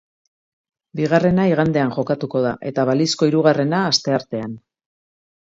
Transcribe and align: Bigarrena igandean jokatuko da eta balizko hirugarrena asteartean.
Bigarrena 0.99 1.43
igandean 1.51 1.93
jokatuko 1.97 2.43
da 2.47 2.53
eta 2.71 2.87
balizko 2.91 3.29
hirugarrena 3.31 3.85
asteartean. 3.91 4.57